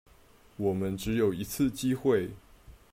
[0.57, 2.31] 我們只有一次機會